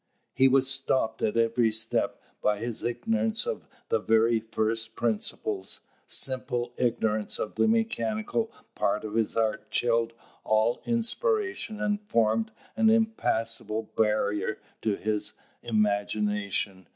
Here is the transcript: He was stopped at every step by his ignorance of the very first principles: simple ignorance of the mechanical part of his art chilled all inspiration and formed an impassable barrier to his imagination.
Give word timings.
He 0.33 0.47
was 0.47 0.67
stopped 0.67 1.21
at 1.21 1.37
every 1.37 1.69
step 1.71 2.19
by 2.41 2.57
his 2.57 2.83
ignorance 2.83 3.45
of 3.45 3.67
the 3.89 3.99
very 3.99 4.39
first 4.39 4.95
principles: 4.95 5.81
simple 6.07 6.73
ignorance 6.75 7.37
of 7.37 7.53
the 7.53 7.67
mechanical 7.67 8.51
part 8.73 9.03
of 9.03 9.13
his 9.13 9.37
art 9.37 9.69
chilled 9.69 10.13
all 10.43 10.81
inspiration 10.87 11.79
and 11.79 12.01
formed 12.01 12.51
an 12.75 12.89
impassable 12.89 13.91
barrier 13.95 14.57
to 14.81 14.95
his 14.95 15.35
imagination. 15.61 16.87